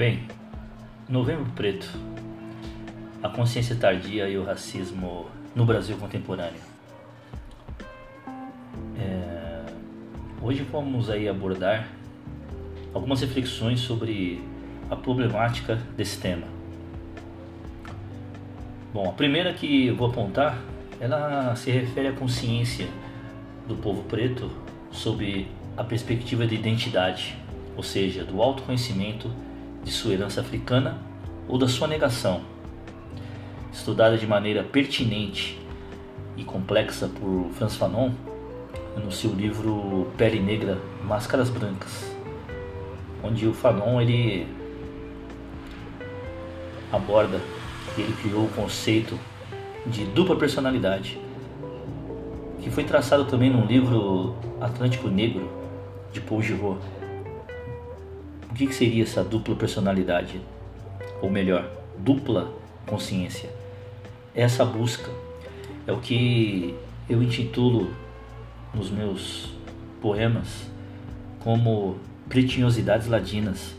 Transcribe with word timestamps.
Bem, 0.00 0.22
Novembro 1.06 1.44
Preto, 1.52 1.86
a 3.22 3.28
consciência 3.28 3.76
tardia 3.76 4.30
e 4.30 4.38
o 4.38 4.42
racismo 4.42 5.26
no 5.54 5.66
Brasil 5.66 5.94
contemporâneo. 5.98 6.62
É, 8.98 9.62
hoje 10.40 10.62
vamos 10.72 11.10
aí 11.10 11.28
abordar 11.28 11.86
algumas 12.94 13.20
reflexões 13.20 13.80
sobre 13.80 14.42
a 14.88 14.96
problemática 14.96 15.76
desse 15.94 16.18
tema. 16.18 16.46
Bom, 18.94 19.06
a 19.06 19.12
primeira 19.12 19.52
que 19.52 19.88
eu 19.88 19.96
vou 19.96 20.08
apontar, 20.08 20.62
ela 20.98 21.54
se 21.56 21.70
refere 21.70 22.08
à 22.08 22.12
consciência 22.12 22.88
do 23.68 23.76
povo 23.76 24.02
preto 24.04 24.50
sob 24.90 25.46
a 25.76 25.84
perspectiva 25.84 26.46
de 26.46 26.54
identidade, 26.54 27.36
ou 27.76 27.82
seja, 27.82 28.24
do 28.24 28.40
autoconhecimento 28.40 29.30
de 29.82 29.90
sua 29.90 30.12
herança 30.12 30.40
africana 30.40 30.98
ou 31.48 31.58
da 31.58 31.66
sua 31.66 31.88
negação, 31.88 32.42
estudada 33.72 34.16
de 34.16 34.26
maneira 34.26 34.62
pertinente 34.62 35.58
e 36.36 36.44
complexa 36.44 37.08
por 37.08 37.50
Franz 37.52 37.76
Fanon 37.76 38.10
no 38.96 39.10
seu 39.10 39.32
livro 39.32 40.10
Pele 40.16 40.40
Negra, 40.40 40.78
Máscaras 41.04 41.48
Brancas, 41.48 42.14
onde 43.22 43.46
o 43.46 43.54
Fanon 43.54 44.00
ele 44.00 44.46
aborda, 46.92 47.40
ele 47.96 48.12
criou 48.20 48.44
o 48.44 48.48
conceito 48.48 49.18
de 49.86 50.04
dupla 50.04 50.36
personalidade, 50.36 51.18
que 52.60 52.70
foi 52.70 52.84
traçado 52.84 53.24
também 53.24 53.50
no 53.50 53.64
livro 53.64 54.36
Atlântico 54.60 55.08
Negro 55.08 55.48
de 56.12 56.20
Paul 56.20 56.42
Giraud. 56.42 56.80
O 58.60 58.66
que 58.68 58.74
seria 58.74 59.04
essa 59.04 59.24
dupla 59.24 59.56
personalidade? 59.56 60.38
Ou 61.22 61.30
melhor, 61.30 61.66
dupla 61.96 62.52
consciência? 62.86 63.48
Essa 64.34 64.66
busca 64.66 65.10
é 65.86 65.92
o 65.92 65.98
que 65.98 66.74
eu 67.08 67.22
intitulo 67.22 67.90
nos 68.74 68.90
meus 68.90 69.54
poemas 70.02 70.70
como 71.38 71.96
pretinhosidades 72.28 73.06
ladinas. 73.06 73.74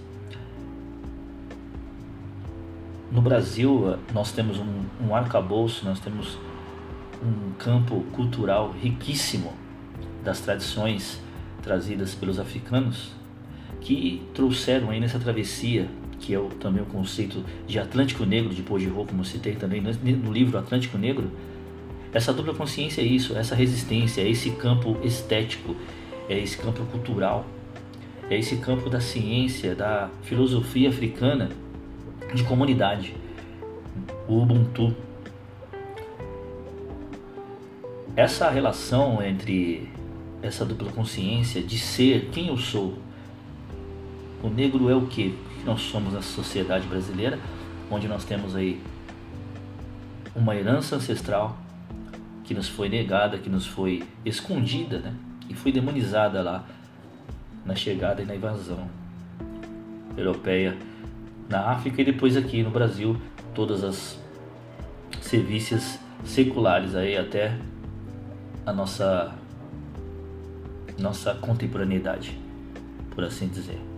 No 3.11 3.21
Brasil, 3.21 3.99
nós 4.11 4.31
temos 4.31 4.57
um, 4.57 4.85
um 4.99 5.15
arcabouço, 5.15 5.85
nós 5.85 5.99
temos 5.99 6.39
um 7.23 7.51
campo 7.53 8.01
cultural 8.13 8.71
riquíssimo 8.71 9.53
das 10.23 10.41
tradições 10.41 11.21
trazidas 11.61 12.15
pelos 12.15 12.39
africanos 12.39 13.20
que 13.81 14.21
trouxeram 14.33 14.89
aí 14.91 14.99
nessa 14.99 15.19
travessia, 15.19 15.87
que 16.19 16.33
é 16.33 16.39
o, 16.39 16.45
também 16.45 16.81
o 16.81 16.85
conceito 16.85 17.43
de 17.67 17.79
Atlântico 17.79 18.25
Negro 18.25 18.53
de 18.53 18.61
Pojirô, 18.61 19.05
como 19.05 19.25
citei 19.25 19.55
também 19.55 19.81
no 19.81 20.31
livro 20.31 20.57
Atlântico 20.57 20.97
Negro, 20.97 21.29
essa 22.13 22.33
dupla 22.33 22.53
consciência 22.53 23.01
é 23.01 23.05
isso, 23.05 23.37
essa 23.37 23.55
resistência, 23.55 24.21
é 24.21 24.29
esse 24.29 24.51
campo 24.51 24.97
estético, 25.01 25.75
é 26.27 26.37
esse 26.37 26.57
campo 26.57 26.83
cultural, 26.85 27.45
é 28.29 28.37
esse 28.37 28.57
campo 28.57 28.89
da 28.89 28.99
ciência, 28.99 29.73
da 29.73 30.09
filosofia 30.23 30.89
africana 30.89 31.49
de 32.33 32.43
comunidade, 32.43 33.15
o 34.27 34.41
Ubuntu. 34.41 34.95
Essa 38.15 38.49
relação 38.49 39.23
entre 39.23 39.89
essa 40.41 40.65
dupla 40.65 40.91
consciência 40.91 41.61
de 41.61 41.77
ser 41.77 42.29
quem 42.31 42.47
eu 42.47 42.57
sou. 42.57 42.97
O 44.43 44.49
negro 44.49 44.89
é 44.89 44.95
o 44.95 45.05
que 45.05 45.37
nós 45.65 45.81
somos 45.81 46.13
na 46.13 46.21
sociedade 46.21 46.87
brasileira, 46.87 47.39
onde 47.89 48.07
nós 48.07 48.23
temos 48.25 48.55
aí 48.55 48.81
uma 50.35 50.55
herança 50.55 50.95
ancestral 50.95 51.57
que 52.43 52.53
nos 52.53 52.67
foi 52.67 52.89
negada, 52.89 53.37
que 53.37 53.49
nos 53.49 53.67
foi 53.67 54.03
escondida, 54.25 54.99
né? 54.99 55.13
E 55.47 55.53
foi 55.53 55.71
demonizada 55.71 56.41
lá 56.41 56.65
na 57.65 57.75
chegada 57.75 58.21
e 58.21 58.25
na 58.25 58.35
invasão 58.35 58.87
europeia 60.17 60.77
na 61.51 61.69
África 61.69 62.01
e 62.01 62.05
depois 62.05 62.37
aqui 62.37 62.63
no 62.63 62.71
Brasil, 62.71 63.17
todas 63.53 63.83
as 63.83 64.17
serviços 65.21 65.99
seculares 66.23 66.95
aí 66.95 67.17
até 67.17 67.57
a 68.65 68.71
nossa 68.71 69.35
nossa 70.97 71.33
contemporaneidade, 71.33 72.37
por 73.11 73.23
assim 73.23 73.47
dizer. 73.47 73.90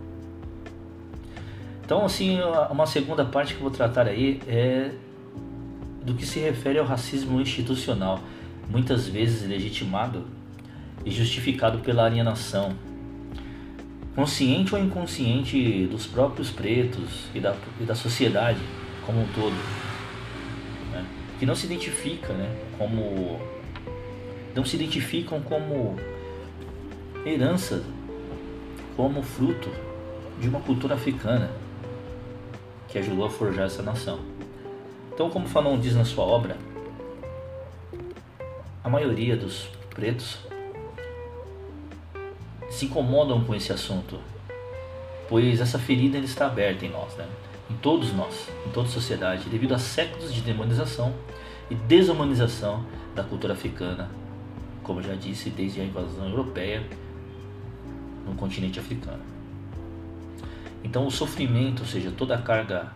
Então, 1.84 2.02
assim, 2.06 2.38
uma 2.70 2.86
segunda 2.86 3.26
parte 3.26 3.54
que 3.54 3.60
vou 3.60 3.70
tratar 3.70 4.06
aí 4.06 4.40
é 4.48 4.90
do 6.02 6.14
que 6.14 6.24
se 6.24 6.38
refere 6.38 6.78
ao 6.78 6.86
racismo 6.86 7.38
institucional 7.40 8.20
muitas 8.70 9.06
vezes 9.06 9.46
legitimado 9.46 10.24
e 11.04 11.10
justificado 11.10 11.80
pela 11.80 12.06
alienação, 12.06 12.72
consciente 14.16 14.74
ou 14.74 14.80
inconsciente 14.80 15.86
dos 15.86 16.06
próprios 16.06 16.50
pretos 16.50 17.26
e 17.34 17.40
da, 17.40 17.54
e 17.78 17.84
da 17.84 17.94
sociedade 17.94 18.60
como 19.04 19.20
um 19.20 19.26
todo, 19.34 19.54
né? 20.90 21.04
que 21.38 21.44
não 21.44 21.54
se 21.54 21.66
identifica, 21.66 22.32
né? 22.32 22.50
como 22.78 23.38
não 24.54 24.64
se 24.64 24.76
identificam 24.76 25.38
como 25.42 25.96
herança, 27.26 27.84
como 28.96 29.22
fruto 29.22 29.68
de 30.40 30.48
uma 30.48 30.60
cultura 30.60 30.94
africana 30.94 31.50
que 32.94 32.98
ajudou 33.00 33.24
a 33.24 33.28
forjar 33.28 33.66
essa 33.66 33.82
nação. 33.82 34.20
Então, 35.12 35.28
como 35.28 35.48
Fanon 35.48 35.76
diz 35.80 35.96
na 35.96 36.04
sua 36.04 36.22
obra, 36.22 36.56
a 38.84 38.88
maioria 38.88 39.36
dos 39.36 39.68
pretos 39.90 40.38
se 42.70 42.84
incomodam 42.86 43.42
com 43.42 43.52
esse 43.52 43.72
assunto, 43.72 44.20
pois 45.28 45.60
essa 45.60 45.76
ferida 45.76 46.18
está 46.18 46.46
aberta 46.46 46.86
em 46.86 46.90
nós, 46.90 47.12
né? 47.16 47.26
em 47.68 47.74
todos 47.78 48.12
nós, 48.12 48.48
em 48.64 48.70
toda 48.70 48.86
a 48.86 48.92
sociedade, 48.92 49.48
devido 49.48 49.74
a 49.74 49.78
séculos 49.78 50.32
de 50.32 50.42
demonização 50.42 51.12
e 51.68 51.74
desumanização 51.74 52.86
da 53.12 53.24
cultura 53.24 53.54
africana, 53.54 54.08
como 54.84 55.02
já 55.02 55.16
disse, 55.16 55.50
desde 55.50 55.80
a 55.80 55.84
invasão 55.84 56.28
europeia 56.28 56.86
no 58.24 58.36
continente 58.36 58.78
africano. 58.78 59.33
Então, 60.84 61.06
o 61.06 61.10
sofrimento, 61.10 61.80
ou 61.80 61.86
seja, 61.86 62.12
toda 62.12 62.34
a 62.34 62.42
carga, 62.42 62.92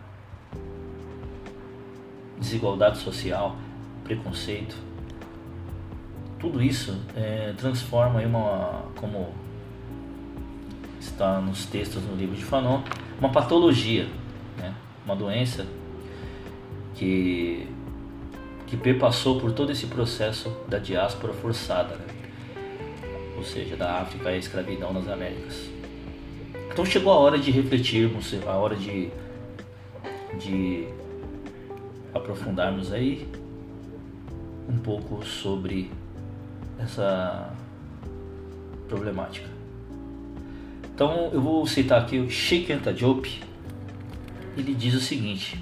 desigualdade 2.39 2.99
social, 2.99 3.57
preconceito, 4.03 4.77
tudo 6.39 6.61
isso 6.61 6.97
é, 7.15 7.53
transforma 7.57 8.23
em 8.23 8.27
uma, 8.27 8.83
como 8.95 9.33
está 10.99 11.41
nos 11.41 11.65
textos 11.65 12.01
no 12.03 12.15
livro 12.15 12.35
de 12.35 12.45
Fanon, 12.45 12.81
uma 13.19 13.29
patologia, 13.29 14.07
né? 14.57 14.73
uma 15.03 15.15
doença 15.15 15.65
que, 16.95 17.67
que 18.67 18.77
perpassou 18.77 19.39
por 19.39 19.51
todo 19.51 19.71
esse 19.71 19.87
processo 19.87 20.55
da 20.67 20.77
diáspora 20.77 21.33
forçada, 21.33 21.95
né? 21.95 22.05
ou 23.35 23.43
seja, 23.43 23.75
da 23.75 23.99
África 23.99 24.29
à 24.29 24.37
escravidão 24.37 24.93
nas 24.93 25.07
Américas. 25.07 25.78
Então 26.71 26.85
chegou 26.85 27.11
a 27.11 27.17
hora 27.17 27.37
de 27.37 27.51
refletirmos, 27.51 28.33
a 28.45 28.53
hora 28.53 28.75
de, 28.75 29.09
de 30.39 30.87
aprofundarmos 32.13 32.91
aí 32.93 33.27
um 34.67 34.77
pouco 34.77 35.25
sobre 35.25 35.91
essa 36.77 37.51
problemática. 38.87 39.49
Então 40.93 41.29
eu 41.33 41.41
vou 41.41 41.65
citar 41.65 42.01
aqui 42.01 42.19
o 42.19 42.29
Sheikh 42.29 42.71
Anta 42.71 42.93
Diop. 42.93 43.41
Ele 44.57 44.73
diz 44.73 44.93
o 44.93 44.99
seguinte, 44.99 45.61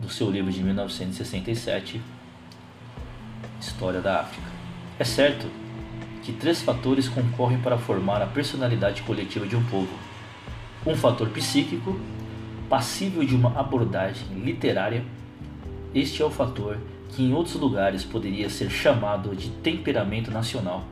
do 0.00 0.08
seu 0.08 0.30
livro 0.30 0.52
de 0.52 0.62
1967, 0.62 2.00
História 3.60 4.00
da 4.00 4.20
África. 4.20 4.48
É 4.98 5.04
certo 5.04 5.63
que 6.24 6.32
três 6.32 6.62
fatores 6.62 7.06
concorrem 7.06 7.58
para 7.60 7.76
formar 7.76 8.22
a 8.22 8.26
personalidade 8.26 9.02
coletiva 9.02 9.46
de 9.46 9.54
um 9.54 9.62
povo. 9.64 9.92
Um 10.86 10.96
fator 10.96 11.28
psíquico, 11.28 12.00
passível 12.66 13.22
de 13.22 13.34
uma 13.34 13.58
abordagem 13.60 14.26
literária. 14.34 15.04
Este 15.94 16.22
é 16.22 16.24
o 16.24 16.30
fator 16.30 16.78
que 17.10 17.22
em 17.22 17.34
outros 17.34 17.56
lugares 17.56 18.04
poderia 18.04 18.48
ser 18.48 18.70
chamado 18.70 19.36
de 19.36 19.50
temperamento 19.50 20.30
nacional, 20.30 20.84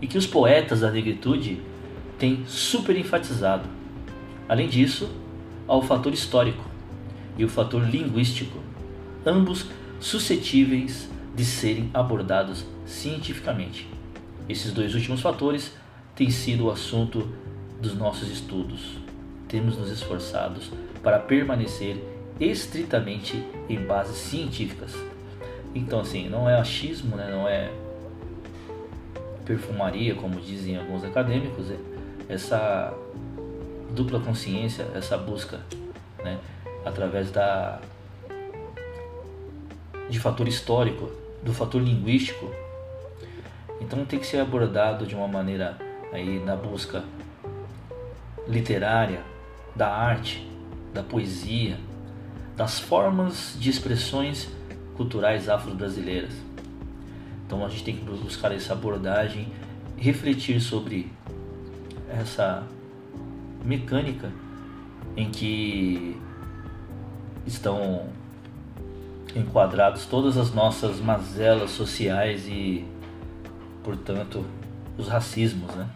e 0.00 0.06
que 0.06 0.16
os 0.16 0.26
poetas 0.26 0.80
da 0.80 0.90
negritude 0.90 1.60
têm 2.16 2.44
super 2.46 2.96
enfatizado. 2.96 3.68
Além 4.48 4.68
disso, 4.68 5.10
há 5.66 5.76
o 5.76 5.82
fator 5.82 6.14
histórico 6.14 6.64
e 7.36 7.44
o 7.44 7.48
fator 7.48 7.82
linguístico, 7.82 8.58
ambos 9.26 9.66
suscetíveis 9.98 11.10
de 11.34 11.44
serem 11.44 11.90
abordados 11.92 12.64
cientificamente. 12.86 13.97
Esses 14.48 14.72
dois 14.72 14.94
últimos 14.94 15.20
fatores 15.20 15.72
têm 16.14 16.30
sido 16.30 16.66
o 16.66 16.70
assunto 16.70 17.28
dos 17.80 17.94
nossos 17.94 18.30
estudos. 18.30 18.98
Temos 19.46 19.76
nos 19.76 19.90
esforçados 19.90 20.70
para 21.02 21.18
permanecer 21.18 22.02
estritamente 22.40 23.44
em 23.68 23.78
bases 23.78 24.16
científicas. 24.16 24.94
Então, 25.74 26.00
assim, 26.00 26.28
não 26.28 26.48
é 26.48 26.58
achismo, 26.58 27.16
né? 27.16 27.28
não 27.30 27.48
é 27.48 27.70
perfumaria, 29.44 30.14
como 30.14 30.40
dizem 30.40 30.76
alguns 30.76 31.04
acadêmicos, 31.04 31.70
é 31.70 31.76
essa 32.28 32.92
dupla 33.94 34.20
consciência, 34.20 34.86
essa 34.94 35.16
busca, 35.16 35.60
né? 36.22 36.38
através 36.84 37.30
da 37.30 37.80
de 40.08 40.18
fator 40.18 40.48
histórico, 40.48 41.10
do 41.42 41.52
fator 41.52 41.82
linguístico. 41.82 42.50
Então 43.80 44.04
tem 44.04 44.18
que 44.18 44.26
ser 44.26 44.38
abordado 44.38 45.06
de 45.06 45.14
uma 45.14 45.28
maneira 45.28 45.78
aí 46.12 46.38
na 46.44 46.56
busca 46.56 47.04
literária, 48.46 49.22
da 49.76 49.88
arte, 49.88 50.48
da 50.92 51.02
poesia, 51.02 51.78
das 52.56 52.80
formas 52.80 53.56
de 53.58 53.70
expressões 53.70 54.48
culturais 54.96 55.48
afro-brasileiras. 55.48 56.32
Então 57.46 57.64
a 57.64 57.68
gente 57.68 57.84
tem 57.84 57.96
que 57.96 58.04
buscar 58.04 58.52
essa 58.52 58.72
abordagem, 58.72 59.48
refletir 59.96 60.60
sobre 60.60 61.12
essa 62.10 62.66
mecânica 63.64 64.32
em 65.16 65.30
que 65.30 66.20
estão 67.46 68.06
enquadrados 69.34 70.06
todas 70.06 70.36
as 70.36 70.52
nossas 70.52 71.00
mazelas 71.00 71.70
sociais 71.70 72.46
e, 72.48 72.84
portanto, 73.82 74.44
os 74.96 75.08
racismos, 75.08 75.74
né? 75.74 75.88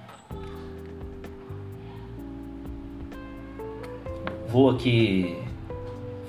Vou 4.48 4.70
aqui 4.70 5.38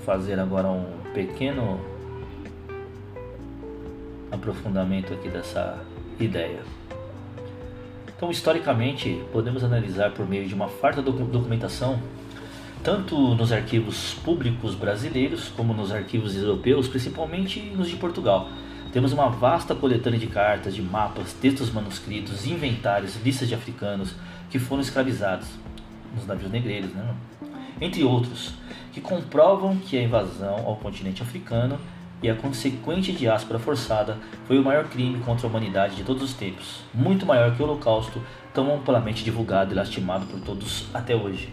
fazer 0.05 0.39
agora 0.39 0.69
um 0.69 0.85
pequeno 1.13 1.79
aprofundamento 4.31 5.13
aqui 5.13 5.29
dessa 5.29 5.77
ideia. 6.19 6.61
Então, 8.15 8.31
historicamente, 8.31 9.21
podemos 9.31 9.63
analisar 9.63 10.11
por 10.11 10.27
meio 10.27 10.47
de 10.47 10.53
uma 10.53 10.69
farta 10.69 11.01
documentação, 11.01 11.99
tanto 12.81 13.35
nos 13.35 13.51
arquivos 13.51 14.13
públicos 14.23 14.75
brasileiros 14.75 15.49
como 15.49 15.73
nos 15.73 15.91
arquivos 15.91 16.35
europeus, 16.35 16.87
principalmente 16.87 17.59
nos 17.75 17.89
de 17.89 17.97
Portugal. 17.97 18.47
Temos 18.93 19.11
uma 19.11 19.27
vasta 19.27 19.73
coletânea 19.73 20.19
de 20.19 20.27
cartas, 20.27 20.75
de 20.75 20.81
mapas, 20.83 21.33
textos 21.33 21.71
manuscritos, 21.71 22.45
inventários, 22.45 23.19
listas 23.23 23.47
de 23.49 23.55
africanos 23.55 24.13
que 24.51 24.59
foram 24.59 24.83
escravizados 24.83 25.47
nos 26.15 26.27
navios 26.27 26.51
negreiros, 26.51 26.93
né? 26.93 27.15
entre 27.81 28.03
outros, 28.03 28.53
que 28.91 29.01
comprovam 29.01 29.77
que 29.77 29.97
a 29.97 30.03
invasão 30.03 30.57
ao 30.67 30.75
continente 30.75 31.23
africano 31.23 31.79
e 32.21 32.29
a 32.29 32.35
consequente 32.35 33.11
diáspora 33.11 33.57
forçada 33.57 34.15
foi 34.45 34.59
o 34.59 34.63
maior 34.63 34.83
crime 34.85 35.17
contra 35.21 35.47
a 35.47 35.49
humanidade 35.49 35.95
de 35.95 36.03
todos 36.03 36.21
os 36.21 36.35
tempos, 36.35 36.81
muito 36.93 37.25
maior 37.25 37.55
que 37.55 37.63
o 37.63 37.65
Holocausto, 37.65 38.21
tão 38.53 38.75
amplamente 38.75 39.23
divulgado 39.23 39.73
e 39.73 39.75
lastimado 39.75 40.27
por 40.27 40.39
todos 40.39 40.85
até 40.93 41.15
hoje. 41.15 41.49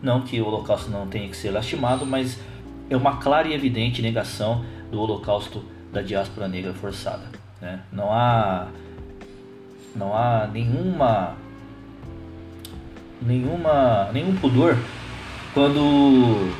Não 0.00 0.20
que 0.20 0.40
o 0.40 0.46
Holocausto 0.46 0.92
não 0.92 1.08
tenha 1.08 1.28
que 1.28 1.36
ser 1.36 1.50
lastimado, 1.50 2.06
mas 2.06 2.38
é 2.88 2.96
uma 2.96 3.16
clara 3.16 3.48
e 3.48 3.52
evidente 3.52 4.00
negação 4.00 4.64
do 4.92 5.00
Holocausto 5.00 5.73
da 5.94 6.02
diáspora 6.02 6.48
negra 6.48 6.74
forçada. 6.74 7.22
Né? 7.60 7.80
Não 7.92 8.12
há 8.12 8.66
não 9.96 10.14
há 10.14 10.48
nenhuma 10.52 11.36
nenhuma 13.22 14.10
nenhum 14.12 14.34
pudor 14.34 14.76
quando 15.54 16.50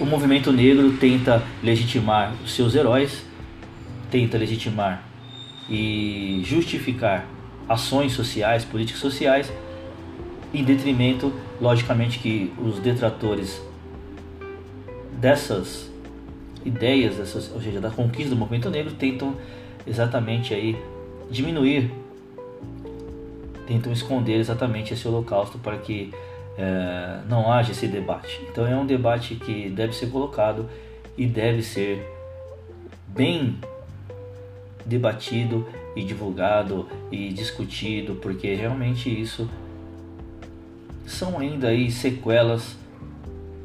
o 0.00 0.06
movimento 0.06 0.50
negro 0.50 0.96
tenta 0.96 1.42
legitimar 1.62 2.32
os 2.42 2.52
seus 2.54 2.74
heróis, 2.74 3.22
tenta 4.10 4.38
legitimar 4.38 5.02
e 5.68 6.42
justificar 6.46 7.26
ações 7.68 8.12
sociais, 8.12 8.64
políticas 8.64 9.00
sociais, 9.00 9.52
em 10.52 10.64
detrimento, 10.64 11.32
logicamente, 11.60 12.18
que 12.18 12.52
os 12.58 12.78
detratores 12.78 13.62
dessas 15.12 15.89
ideias, 16.64 17.34
ou 17.52 17.60
seja, 17.60 17.80
da 17.80 17.90
conquista 17.90 18.30
do 18.30 18.36
movimento 18.36 18.70
negro, 18.70 18.92
tentam 18.94 19.34
exatamente 19.86 20.54
aí 20.54 20.76
diminuir, 21.30 21.90
tentam 23.66 23.92
esconder 23.92 24.36
exatamente 24.38 24.92
esse 24.92 25.06
holocausto 25.06 25.58
para 25.58 25.78
que 25.78 26.12
é, 26.58 27.20
não 27.28 27.50
haja 27.52 27.72
esse 27.72 27.86
debate. 27.86 28.40
Então 28.50 28.66
é 28.66 28.76
um 28.76 28.84
debate 28.84 29.36
que 29.36 29.68
deve 29.70 29.94
ser 29.94 30.08
colocado 30.10 30.68
e 31.16 31.26
deve 31.26 31.62
ser 31.62 32.06
bem 33.08 33.58
debatido 34.84 35.66
e 35.94 36.02
divulgado 36.02 36.88
e 37.10 37.32
discutido, 37.32 38.16
porque 38.16 38.54
realmente 38.54 39.08
isso 39.08 39.48
são 41.06 41.38
ainda 41.38 41.68
aí 41.68 41.90
sequelas 41.90 42.76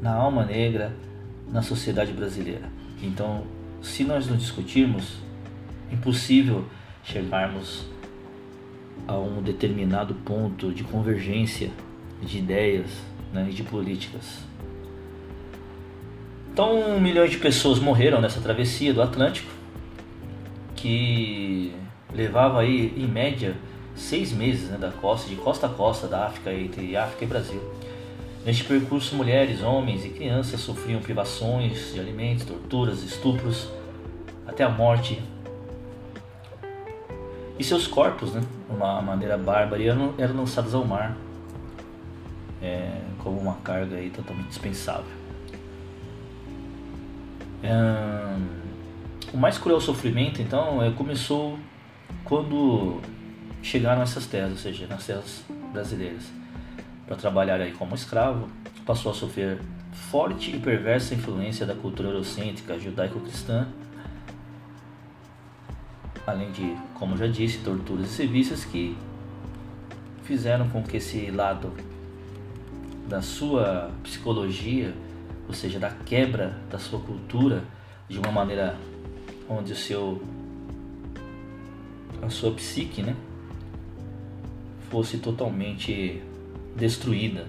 na 0.00 0.14
alma 0.14 0.44
negra 0.44 0.92
na 1.50 1.62
sociedade 1.62 2.12
brasileira. 2.12 2.75
Então, 3.02 3.44
se 3.82 4.04
nós 4.04 4.26
não 4.26 4.36
discutirmos, 4.36 5.16
impossível 5.90 6.64
chegarmos 7.04 7.86
a 9.06 9.16
um 9.16 9.42
determinado 9.42 10.14
ponto 10.14 10.72
de 10.72 10.82
convergência 10.82 11.70
de 12.22 12.38
ideias 12.38 12.90
né, 13.32 13.46
e 13.48 13.52
de 13.52 13.62
políticas. 13.62 14.40
Então, 16.52 16.98
milhões 16.98 17.30
de 17.30 17.36
pessoas 17.36 17.78
morreram 17.78 18.20
nessa 18.20 18.40
travessia 18.40 18.92
do 18.94 19.02
Atlântico, 19.02 19.50
que 20.74 21.72
levava 22.12 22.60
aí, 22.60 22.94
em 22.96 23.06
média, 23.06 23.54
seis 23.94 24.32
meses 24.32 24.70
né, 24.70 24.78
da 24.78 24.90
costa, 24.90 25.28
de 25.28 25.36
costa 25.36 25.66
a 25.66 25.70
costa 25.70 26.06
da 26.06 26.26
África, 26.26 26.52
entre 26.52 26.96
África 26.96 27.24
e 27.24 27.28
Brasil. 27.28 27.60
Neste 28.46 28.62
percurso, 28.62 29.16
mulheres, 29.16 29.60
homens 29.60 30.04
e 30.04 30.08
crianças 30.08 30.60
sofriam 30.60 31.00
privações 31.00 31.92
de 31.92 31.98
alimentos, 31.98 32.44
torturas, 32.44 33.02
estupros, 33.02 33.68
até 34.46 34.62
a 34.62 34.68
morte. 34.68 35.20
E 37.58 37.64
seus 37.64 37.88
corpos, 37.88 38.34
né, 38.34 38.40
de 38.40 38.76
uma 38.76 39.02
maneira 39.02 39.36
bárbara, 39.36 39.82
eram, 39.82 40.14
lançados 40.16 40.76
ao 40.76 40.84
mar 40.84 41.16
é, 42.62 43.00
como 43.18 43.36
uma 43.36 43.54
carga 43.64 43.96
aí 43.96 44.10
totalmente 44.10 44.46
dispensável. 44.46 45.10
É, 47.64 48.36
o 49.34 49.36
mais 49.36 49.58
cruel 49.58 49.80
sofrimento, 49.80 50.40
então, 50.40 50.80
é, 50.80 50.92
começou 50.92 51.58
quando 52.22 53.00
chegaram 53.60 54.02
essas 54.02 54.24
terras, 54.24 54.52
ou 54.52 54.58
seja, 54.58 54.86
nas 54.86 55.04
terras 55.04 55.42
brasileiras, 55.72 56.30
para 57.06 57.16
trabalhar 57.16 57.60
aí 57.60 57.72
como 57.72 57.94
escravo, 57.94 58.48
passou 58.84 59.12
a 59.12 59.14
sofrer 59.14 59.60
forte 59.92 60.54
e 60.54 60.58
perversa 60.58 61.14
influência 61.14 61.64
da 61.64 61.74
cultura 61.74 62.08
eurocêntrica 62.08 62.78
judaico-cristã, 62.78 63.68
além 66.26 66.50
de, 66.50 66.76
como 66.94 67.16
já 67.16 67.26
disse, 67.26 67.58
torturas 67.58 68.06
e 68.06 68.10
serviços 68.10 68.64
que 68.64 68.96
fizeram 70.24 70.68
com 70.68 70.82
que 70.82 70.96
esse 70.96 71.30
lado 71.30 71.72
da 73.08 73.22
sua 73.22 73.92
psicologia, 74.02 74.92
ou 75.46 75.54
seja, 75.54 75.78
da 75.78 75.90
quebra 75.90 76.58
da 76.68 76.78
sua 76.78 76.98
cultura 76.98 77.62
de 78.08 78.18
uma 78.18 78.32
maneira 78.32 78.76
onde 79.48 79.72
o 79.72 79.76
seu 79.76 80.20
a 82.20 82.28
sua 82.28 82.52
psique, 82.52 83.02
né, 83.02 83.14
fosse 84.90 85.18
totalmente 85.18 86.22
destruída 86.76 87.46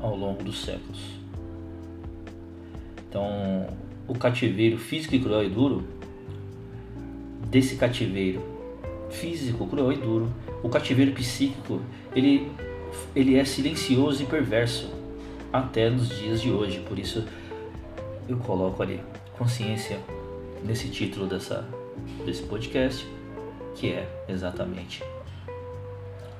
ao 0.00 0.16
longo 0.16 0.42
dos 0.42 0.62
séculos. 0.62 1.00
Então, 3.08 3.66
o 4.06 4.14
cativeiro 4.14 4.78
físico 4.78 5.14
e 5.14 5.20
cruel 5.20 5.44
e 5.44 5.48
duro, 5.48 5.84
desse 7.48 7.76
cativeiro 7.76 8.42
físico, 9.10 9.66
cruel 9.66 9.92
e 9.92 9.96
duro, 9.96 10.32
o 10.62 10.68
cativeiro 10.68 11.12
psíquico, 11.12 11.80
ele 12.14 12.50
ele 13.14 13.36
é 13.36 13.44
silencioso 13.44 14.22
e 14.22 14.26
perverso 14.26 14.90
até 15.52 15.88
nos 15.90 16.08
dias 16.08 16.40
de 16.40 16.50
hoje. 16.50 16.80
Por 16.80 16.98
isso 16.98 17.24
eu 18.28 18.36
coloco 18.38 18.82
ali 18.82 19.00
consciência 19.36 19.98
nesse 20.64 20.88
título 20.88 21.26
dessa, 21.26 21.66
desse 22.24 22.42
podcast, 22.42 23.06
que 23.74 23.92
é 23.92 24.08
exatamente 24.28 25.02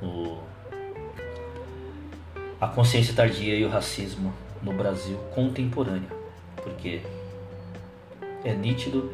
o, 0.03 0.39
a 2.61 2.69
consciência 2.69 3.15
tardia 3.15 3.55
e 3.57 3.65
o 3.65 3.69
racismo 3.69 4.33
no 4.63 4.73
Brasil 4.73 5.17
contemporâneo, 5.35 6.11
porque 6.57 7.01
é 8.45 8.55
nítido 8.55 9.11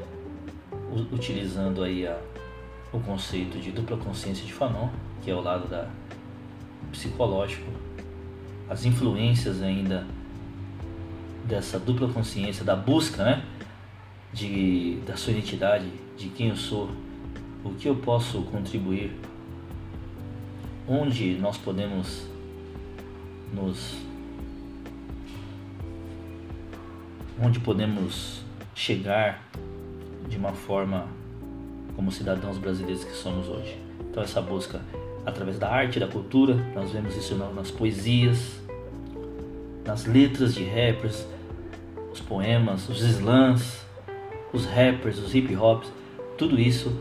utilizando 1.13 1.85
aí 1.85 2.07
a, 2.07 2.19
o 2.93 2.99
conceito 3.01 3.59
de 3.59 3.71
dupla 3.71 3.97
consciência 3.97 4.45
de 4.45 4.53
Fanon, 4.53 4.89
que 5.23 5.31
é 5.31 5.35
o 5.35 5.41
lado 5.41 5.69
da 5.69 5.89
psicológico 6.91 7.71
as 8.69 8.85
influências 8.85 9.63
ainda 9.63 10.07
dessa 11.45 11.79
dupla 11.79 12.09
consciência, 12.09 12.65
da 12.65 12.75
busca, 12.75 13.25
né? 13.25 13.45
De, 14.33 14.99
da 15.07 15.17
sua 15.17 15.33
identidade, 15.33 15.87
de 16.17 16.29
quem 16.29 16.49
eu 16.49 16.57
sou, 16.57 16.91
o 17.65 17.71
que 17.71 17.89
eu 17.89 17.95
posso 17.95 18.43
contribuir, 18.43 19.17
onde 20.87 21.39
nós 21.39 21.57
podemos 21.57 22.27
nos 23.53 23.97
onde 27.41 27.61
podemos 27.61 28.43
chegar 28.75 29.43
de 30.29 30.37
uma 30.37 30.53
forma 30.53 31.07
como 31.95 32.11
cidadãos 32.11 32.59
brasileiros 32.59 33.05
que 33.05 33.13
somos 33.13 33.49
hoje. 33.49 33.79
Então 34.11 34.23
essa 34.23 34.41
busca 34.41 34.81
através 35.25 35.59
da 35.59 35.69
arte, 35.69 35.99
da 35.99 36.07
cultura, 36.07 36.55
nós 36.75 36.93
vemos 36.93 37.17
isso 37.17 37.35
nas 37.35 37.71
poesias, 37.71 38.61
nas 39.85 40.05
letras 40.05 40.55
de 40.55 40.65
rappers, 40.65 41.27
os 42.13 42.21
poemas, 42.21 42.89
os 42.89 43.01
slams, 43.01 43.81
os 44.53 44.65
rappers, 44.67 45.19
os 45.19 45.35
hip 45.35 45.55
hops, 45.57 45.91
tudo 46.39 46.59
isso 46.61 46.97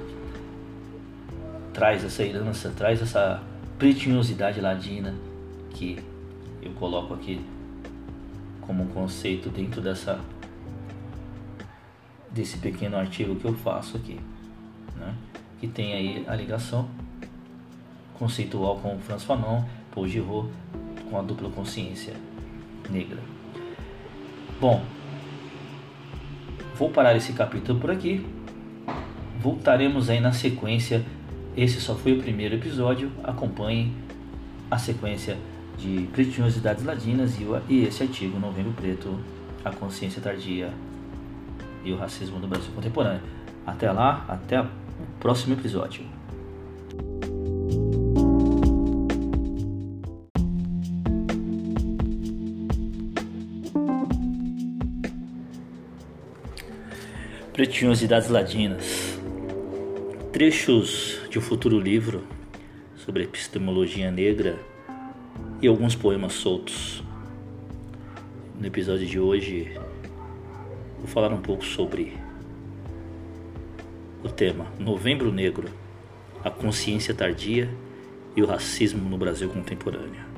traz 1.73 2.03
essa 2.03 2.23
herança, 2.23 2.73
traz 2.75 3.01
essa 3.01 3.43
pretinhosidade 3.77 4.61
ladina 4.61 5.13
que 5.71 5.99
eu 6.65 6.71
coloco 6.73 7.13
aqui 7.13 7.39
como 8.61 8.87
conceito 8.87 9.49
dentro 9.49 9.81
dessa 9.81 10.19
desse 12.31 12.57
pequeno 12.57 12.97
artigo 12.97 13.35
que 13.35 13.45
eu 13.45 13.53
faço 13.53 13.95
aqui, 13.95 14.19
né? 14.97 15.15
que 15.57 15.67
tem 15.67 15.93
aí 15.93 16.25
a 16.27 16.35
ligação 16.35 16.89
conceitual 18.15 18.77
com 18.79 18.99
Franz 18.99 19.23
Fanon, 19.23 19.63
Paul 19.93 20.07
Giraud, 20.07 20.49
com 21.09 21.17
a 21.17 21.21
dupla 21.21 21.49
consciência 21.49 22.13
negra. 22.89 23.19
Bom, 24.59 24.83
vou 26.75 26.89
parar 26.89 27.15
esse 27.15 27.31
capítulo 27.31 27.79
por 27.79 27.89
aqui. 27.89 28.25
Voltaremos 29.39 30.09
aí 30.09 30.19
na 30.19 30.33
sequência. 30.33 31.05
Esse 31.55 31.79
só 31.79 31.95
foi 31.95 32.13
o 32.13 32.21
primeiro 32.21 32.55
episódio. 32.55 33.11
Acompanhe 33.23 33.93
a 34.69 34.77
sequência 34.77 35.37
de 35.77 36.07
Pretinhosidades 36.13 36.83
Ladinas 36.83 37.33
e 37.69 37.83
esse 37.83 38.03
artigo 38.03 38.39
Novembro 38.39 38.73
Preto, 38.73 39.19
a 39.63 39.71
consciência 39.71 40.21
tardia 40.21 40.73
e 41.83 41.91
o 41.91 41.97
racismo 41.97 42.39
no 42.39 42.47
Brasil 42.47 42.71
contemporâneo. 42.73 43.21
Até 43.65 43.91
lá, 43.91 44.25
até 44.27 44.61
o 44.61 44.67
próximo 45.19 45.53
episódio. 45.53 46.03
Pretinhosidades 57.53 58.29
Ladinas 58.29 59.17
Trechos 60.35 61.21
de 61.29 61.39
um 61.39 61.41
futuro 61.41 61.79
livro 61.79 62.21
sobre 62.97 63.23
epistemologia 63.23 64.11
negra 64.11 64.59
e 65.61 65.67
alguns 65.67 65.95
poemas 65.95 66.33
soltos. 66.33 67.03
No 68.59 68.65
episódio 68.65 69.05
de 69.05 69.19
hoje, 69.19 69.71
vou 70.97 71.07
falar 71.07 71.31
um 71.31 71.41
pouco 71.41 71.63
sobre 71.63 72.13
o 74.23 74.29
tema 74.29 74.65
Novembro 74.79 75.31
Negro, 75.31 75.69
a 76.43 76.49
consciência 76.49 77.13
tardia 77.13 77.69
e 78.35 78.41
o 78.41 78.45
racismo 78.45 79.07
no 79.09 79.17
Brasil 79.17 79.49
contemporâneo. 79.49 80.34